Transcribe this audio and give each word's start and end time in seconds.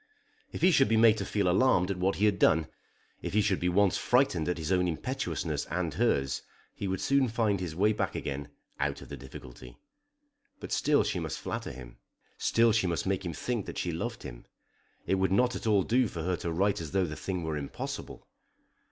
If 0.51 0.63
he 0.63 0.71
should 0.71 0.87
be 0.89 0.97
made 0.97 1.19
to 1.19 1.25
feel 1.25 1.47
alarmed 1.47 1.91
at 1.91 1.99
what 1.99 2.15
he 2.15 2.25
had 2.25 2.39
done, 2.39 2.65
if 3.21 3.33
he 3.35 3.41
should 3.43 3.59
be 3.59 3.69
once 3.69 3.97
frightened 3.99 4.49
at 4.49 4.57
his 4.57 4.71
own 4.71 4.87
impetuousness 4.87 5.67
and 5.67 5.93
hers, 5.93 6.41
he 6.73 6.87
would 6.87 6.99
soon 6.99 7.27
find 7.27 7.59
his 7.59 7.75
way 7.75 7.93
back 7.93 8.15
again 8.15 8.49
out 8.79 9.03
of 9.03 9.09
the 9.09 9.15
difficulty. 9.15 9.77
But 10.59 10.71
still 10.71 11.03
she 11.03 11.19
must 11.19 11.37
flatter 11.37 11.71
him, 11.71 11.97
still 12.39 12.71
she 12.71 12.87
must 12.87 13.05
make 13.05 13.23
him 13.23 13.33
think 13.33 13.67
that 13.67 13.77
she 13.77 13.91
loved 13.91 14.23
him. 14.23 14.45
It 15.05 15.19
would 15.19 15.31
not 15.31 15.55
at 15.55 15.67
all 15.67 15.83
do 15.83 16.07
for 16.07 16.23
her 16.23 16.35
to 16.37 16.51
write 16.51 16.81
as 16.81 16.93
though 16.93 17.05
the 17.05 17.15
thing 17.15 17.43
were 17.43 17.55
impossible. 17.55 18.27